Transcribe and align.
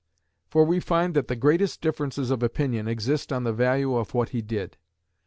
For 0.49 0.65
we 0.65 0.79
find 0.79 1.13
that 1.13 1.27
the 1.27 1.35
greatest 1.35 1.79
differences 1.79 2.31
of 2.31 2.41
opinion 2.41 2.87
exist 2.87 3.31
on 3.31 3.43
the 3.43 3.53
value 3.53 3.95
of 3.95 4.15
what 4.15 4.29
he 4.29 4.41
did. 4.41 4.77